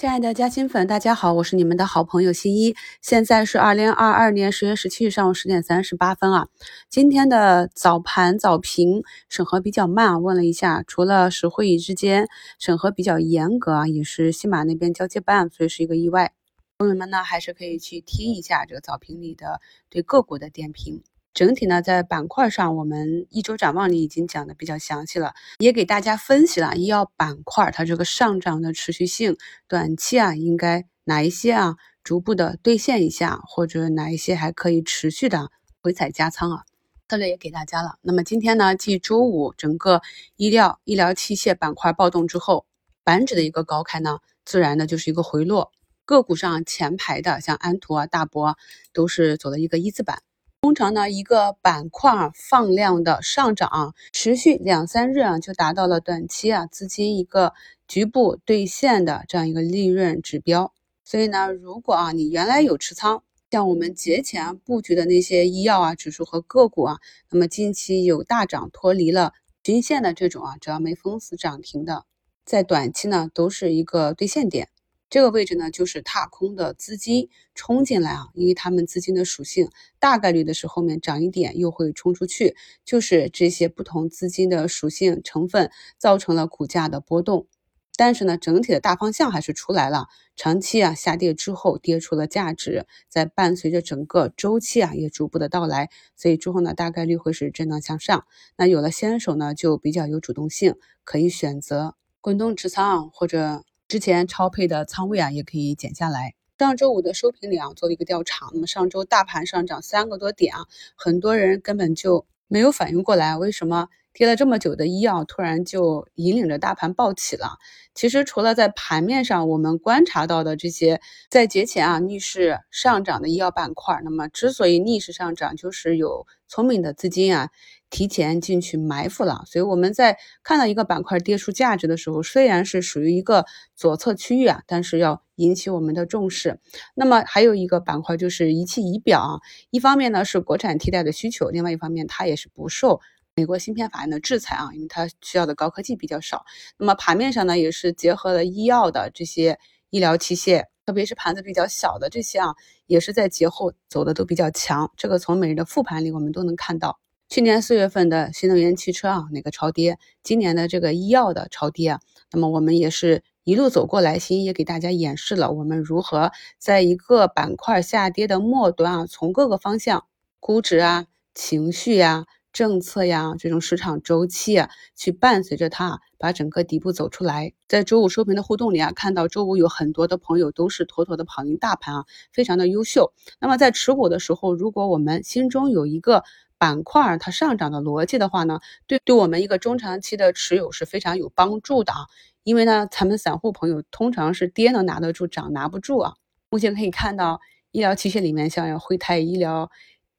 [0.00, 2.74] 亲爱的嘉兴粉，大家好，我是你们的好朋友新一。
[3.02, 6.48] 现在是二零二二年十月十七日上午十点三十八分啊。
[6.88, 12.28] 今天的早盘早评审核比较慢啊，问了一下，除了实会议之间
[12.58, 16.32] 审核比较严格啊，也是西马那边交接办，所以是一个意外。
[16.78, 19.60] 朋友们呢，还是可以去听一下这个早评里的
[19.90, 21.02] 对个股的点评。
[21.32, 29.36] 整体呢，在板块上，我们一周展望里已经讲的比较详细了，也给大家分析了医药板块它这个上涨的持续性，
[29.68, 36.64] 短期啊应该哪一些啊逐步的兑现一下，或者哪一些还可以持续的回踩加仓啊，
[37.08, 37.94] 策略也给大家了。
[38.02, 40.02] 那么今天呢，继周五整个
[40.34, 42.66] 医疗医疗器械板块暴动之后，
[43.04, 45.70] 板指的一个高开呢，自然的就是一个回落，
[46.04, 48.56] 个股上前排的像安图啊、大博
[48.92, 50.18] 都是走的一个一字板。
[50.62, 57.54] 通常呢，一个板块放量的上涨，持续两三日啊，就达到了短期啊资金一个
[57.88, 60.74] 局部兑现的这样一个利润指标。
[61.02, 66.98] 所以呢，如果啊你原来有持仓，像我们节前布局的那些医药啊指数和个股啊，
[67.30, 69.32] 那么近期有大涨脱离了
[69.62, 72.04] 均线的这种啊，只要没封死涨停的，
[72.44, 74.68] 在短期呢都是一个兑现点。
[75.10, 87.48] 这个位置呢，就是踏空的资金冲进来啊，因为他们资金的属性大概率的是后面涨一点又会冲出去，就是这些不同资金的属性成分造成了股价的波动。
[87.96, 98.24] 但是呢，整体的大方向还是出来了，长期啊下跌之后跌出了价值，在伴随着整个周期啊也逐步的到来，所以之后呢大概率会是震荡向上。
[98.56, 103.64] 那有了先手呢，就比较有主动性，可以选择滚动持仓或者。
[103.90, 106.34] 之前超配的仓位啊，也可以减下来。
[106.56, 108.48] 上周五的收评里啊，做了一个调查。
[108.54, 117.58] 那么上周大盘上涨三个多点啊，很多人根本就没有反应过来，为什么跌了这么久的医药突然就引领着大盘暴起了？
[117.94, 127.48] 其实除了在盘面上我们观察到的这些在节前啊逆势上涨的医药板块，那么之所以逆势上涨，就是有聪明的资金啊。
[127.90, 136.60] 提前进去埋伏了，所以我们在看到一个板块跌出价值的时候，虽然是属于一个左侧区域啊，但是要引起我们的重视。
[136.94, 143.00] 那么还有一个板块就是仪器仪表啊，一方面呢是国产替代的需求，另外一方面它也是不受
[143.40, 146.44] 美国芯片法案的制裁啊，因为它需要的高科技比较少。
[146.76, 149.58] 那么盘面上呢也是结合了医药的这些
[149.88, 152.54] 医疗器械，特别是盘子比较小的这些啊，
[152.86, 154.92] 也是在节后走的都比较强。
[154.94, 157.00] 这个从每日的复盘里我们都能看到。
[157.30, 170.04] 去年四月份的新能源汽车啊，那个超跌，今年的这个医药的超跌啊，那么我们也是一路走过来，新也给大家演示了我们如何在一个板块下跌的末端啊，从各个方向
[170.40, 177.52] 估值啊、情绪呀、政策呀这种市场周期啊，去伴随着它把整个底部走出来。
[177.68, 183.12] 在周五收评的互动里啊，看到周五有很多的朋友都是妥妥的跑赢大盘啊，非常的优秀。
[183.38, 186.24] 那么在持股的时候，如果我们心中有一个
[186.58, 192.06] 板块它上涨的逻辑的话呢，对对我们一个中长期的持有是非常有帮助的啊。
[192.42, 196.14] 因为呢，咱们散户朋友通常是跌能拿得住，涨拿不住啊。
[196.48, 197.40] 目前可以看到，
[197.70, 199.70] 医疗器械里面像辉泰医疗、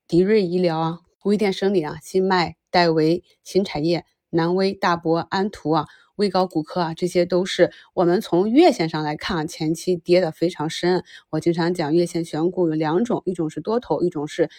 [0.07, 11.03] 迪瑞医疗啊、微电生理啊、新麦、戴维、新产业、南威、大博、安图啊、威高骨科啊，这些都是我们从月线上来看，前期跌的非常深。
[11.29, 14.49] 我经常讲月线选股有两种，一种是多头，一种是。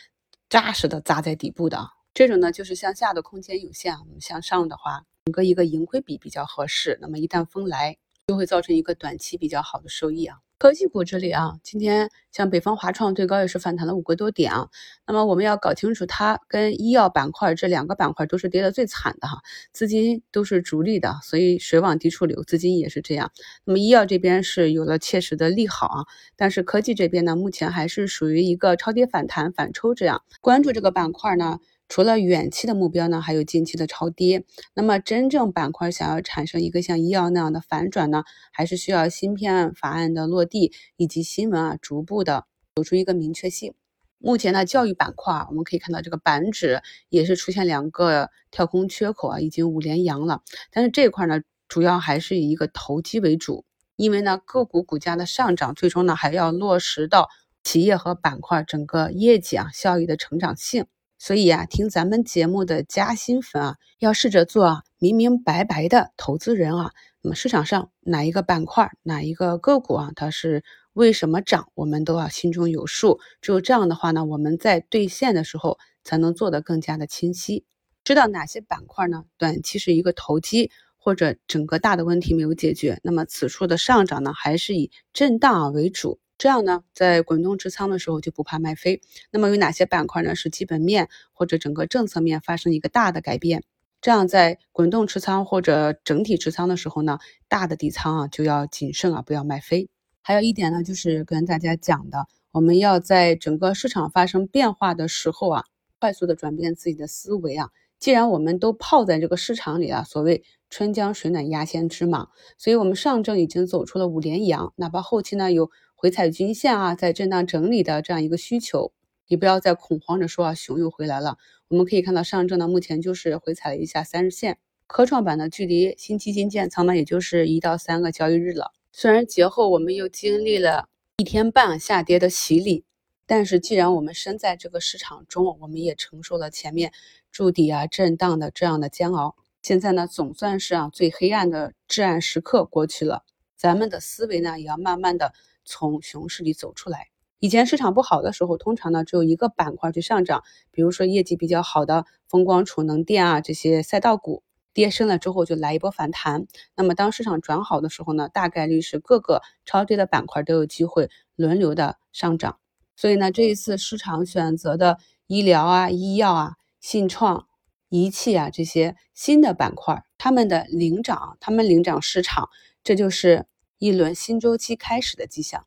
[0.48, 1.78] 扎实的扎在底部的
[2.12, 6.98] 这种呢，就是向下的空间有限，我们向上的话，整个一个盈亏比比较合适。
[7.00, 7.96] 那么一旦风来，
[8.26, 10.40] 就会造成一个短期比较好的收益啊。
[10.62, 14.68] 科技股这里啊，今天像北方华创最高也是反弹了五个多点啊。
[15.08, 19.42] 那么我们要搞清楚，它跟医药板块这两个板块都是跌的最惨的哈，
[19.72, 23.32] 资金都是逐利的，所以水往低处流，资金也是这样。
[23.64, 26.04] 那么医药这边是有了切实的利好啊，
[26.36, 30.22] 但是科技这边呢，目前还是属于一个超跌反弹反抽这样。
[30.40, 31.58] 关注这个板块呢。
[31.92, 34.46] 除了远期的目标呢，还有近期的超跌。
[34.72, 43.74] 那么真正板块想要产生一个像医药那样的反转呢，还是需要芯片法案的落地以及新闻啊逐步的走出一个明确性。
[44.16, 46.80] 目前呢，教育板块啊我们可以看到这个板指
[47.10, 50.40] 也是出现两个跳空缺口啊，已经五连阳了。
[50.70, 53.66] 但是这块呢，主要还是以一个投机为主，
[53.96, 57.28] 因为呢个股股价的上涨，最终呢还要落实到
[57.62, 60.86] 企业和板块整个业绩啊效益的成长性。
[61.24, 66.90] 所以啊，听咱们节目的加薪粉啊，要试着做明明白白的投资人啊。
[67.20, 70.64] 那么市场上哪一个板块、哪一个个股啊，它是
[70.94, 73.20] 为什么涨，我们都要心中有数。
[73.40, 77.64] 只有这样的话呢，我们在兑现的时候才能做得更加的清晰，
[78.02, 79.22] 知道哪些板块呢？
[79.38, 86.18] 短期是一个投机，或者整个大的问题没有解决，那么此处的上涨呢，还是以震荡为主。
[86.42, 89.00] 这样呢，在滚动持仓的时候就不怕卖飞。
[89.30, 90.34] 那么有哪些板块呢？
[90.34, 93.62] 是基本面或者整个政策面发生一个大的改变？
[94.00, 99.88] 这样在滚动持仓或者整体持仓的时候呢，大的底仓啊就要谨慎啊，不要卖飞。
[100.20, 105.64] 还有一点呢，就是跟大家讲的，我们要在整个市场发生变化的时候啊，
[106.00, 107.68] 快速的转变自己的思维啊。
[108.00, 115.70] 既然我们都泡在这个市场里啊，所谓春江水暖鸭先知嘛，所以我们上证已经走出了五连阳，哪怕后期呢有
[116.02, 118.90] 回踩均线啊，在震荡整理的这样一个需求，
[119.28, 121.38] 你不要再恐慌着说啊熊又回来了。
[121.68, 124.58] 我们可以看到上证呢目前就是回踩了一下三日线，
[124.88, 128.72] 科创板呢距离新基金建仓呢也就是一到三个交易日了。
[128.90, 130.88] 虽然节后我们又经历了
[131.18, 132.84] 一天半下跌的洗礼。
[133.24, 136.92] 但是，既然我们身在这个市场中，我们也承受了前面
[137.30, 139.36] 筑底啊、震荡的这样的煎熬。
[139.62, 143.22] 现在呢，总算是啊最黑暗的至暗时刻过去了。
[143.56, 145.32] 咱们的思维呢，也要慢慢的
[145.64, 147.08] 从熊市里走出来。
[147.38, 156.46] 以前市场不好的时候，通常呢只有一个板块去上涨，比如说业绩比较好的风光、储能、电啊这些赛道股，跌深了之后就来一波反弹。
[156.76, 162.58] 那么当市场转好的时候呢，大概率是各个超跌的板块都有机会轮流的上涨。
[162.94, 167.48] 所以呢，这一次市场选择的医疗啊、医药啊、信创、
[167.88, 172.48] 仪器啊这些新的板块，他们的领涨，他们领涨市场，
[172.84, 173.46] 这就是
[173.82, 175.66] 一轮新周期开始的迹象。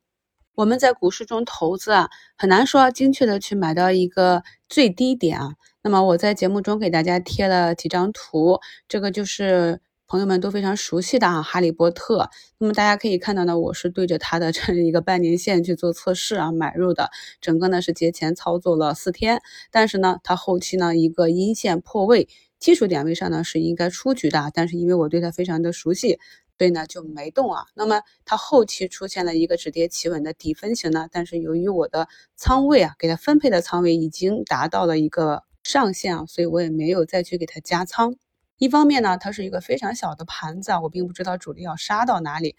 [0.54, 5.56] 我们在股市中投资啊，很难说精确的去买到一个最低点啊。
[5.84, 9.82] 那么我在节目中给大家贴了几张图，这个就是。
[10.08, 12.30] 朋友们都非常熟悉的啊，哈利波特。
[12.60, 17.10] 那么大家可以看到呢，我是对着它的 这一个半年线去做测试啊，买入的。
[17.42, 19.42] 整个呢是节前操作了四天，
[19.72, 22.30] 但是呢，它后期呢一个阴线破位，
[22.60, 26.20] 技术点位上呢是应该出局的，但是因为我对它非常的熟悉，
[26.58, 27.66] 所以呢就没动啊。
[27.74, 38.16] 那么它后期出现了一个止跌企稳的底分型呢，但是由于我的仓位啊，给它分配的仓位已经达到了一个上限啊，所以我也没有再去给它加仓。
[38.58, 42.56] 一方面呢，它是一个非常小的盘子啊，我并不知道主力要杀到哪里，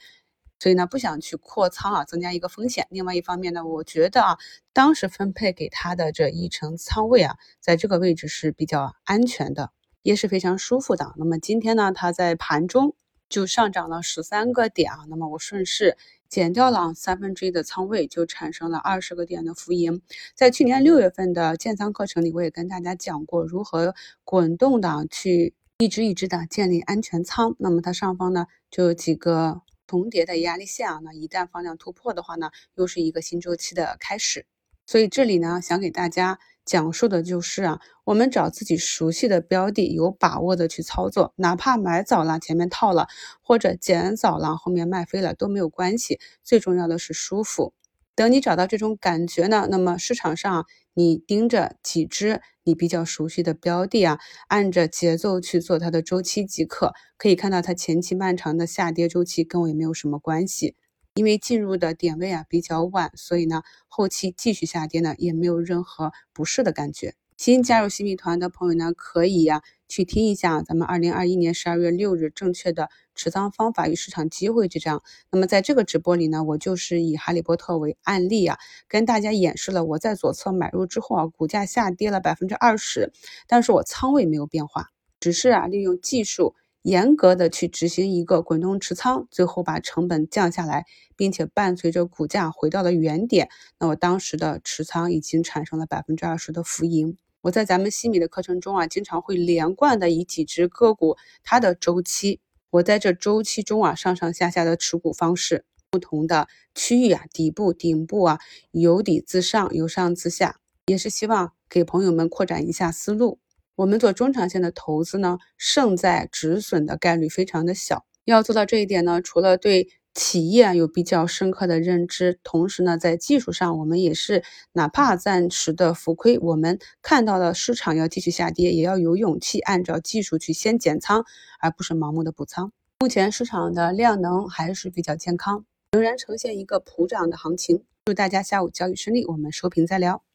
[0.58, 2.87] 所以呢不想去扩仓啊，增加一个风险。
[2.90, 4.37] 另外一方面呢，我觉得啊，
[4.75, 9.70] 当时分配给他的这一成仓位啊，在这个位置是比较安全的，
[10.02, 11.14] 也是非常舒服的。
[11.16, 12.94] 那么今天呢，它在盘中
[13.28, 15.96] 就上涨了十三个点啊，那么我顺势
[16.28, 20.02] 减掉了三分之一的仓位，就产生了二十个点的浮盈。
[20.34, 23.94] 在去年六月份的建仓课程里，我也跟大家讲过如何
[24.25, 25.55] 滚动的去。
[25.78, 34.46] 一只一只的建立安全仓，那么它上方呢就有几个重叠的压力线啊，那一旦放量突破的话呢，又是一个新周期的开始。
[34.87, 43.06] 所以这里呢，想给大家讲述的就是啊，我们找自己熟悉的标的，有把握的去操作，哪怕买早了前面套了，
[43.40, 47.72] 或者减早了后面卖飞了都没有关系，最重要的是舒服。
[48.16, 54.18] 等你找到这种感觉呢，那么市场上你盯着几只你比较熟悉的标的啊，
[54.48, 56.92] 按着节奏去做它的周期即可。
[57.18, 60.74] 可以看到它前期漫长的下跌周期跟我也没有什么关系，
[61.16, 67.14] 因为进入的点位啊比较晚，所以呢后期继续下跌呢也没有任何不适的感觉。
[67.38, 75.02] 新加入新米团的朋友呢，可以呀去听一下咱们二零二一年十二月六日正确的持仓方法与市场机会这章。
[75.30, 78.58] 那么在这个直播里呢，我就是以哈利波特为案例啊，
[78.88, 83.12] 跟大家演示了我在左侧买入之后啊，股价下跌了百分之二十，
[83.46, 86.54] 但是我仓位没有变化，只是啊利用技术
[86.87, 90.85] 严格的去执行一个滚动持仓，最后把成本降下来，
[91.16, 93.49] 并且伴随着股价回到了原点，
[93.81, 97.16] 那我当时的持仓已经产生了百分之二十的浮盈。
[97.40, 102.38] 我在咱们西米的课程中啊，经常会连贯的以几只个股它的周期，
[102.71, 108.38] 我在这周期中啊上上下下的持股方式，不同的区域啊，底部、顶部啊，
[108.71, 113.40] 由底自上，由上自下，也是希望给朋友们扩展一下思路。
[113.76, 118.06] 我们做中长线的投资呢，胜在止损的概率非常的小。
[118.25, 124.42] 要做到这一点呢，除了对企业有比较深刻的认知，同时呢，在技术上我们也是
[124.73, 131.26] 哪怕暂时的浮亏，我们看到了市场要继续下跌，也要有勇气按照技术去先减仓，
[131.61, 132.73] 而不是盲目的补仓。
[133.00, 137.85] 目前市场的量能还是比较健康，仍然呈现一个普涨的行情。
[138.06, 140.25] 祝大家下午交易顺利，我们收评再聊。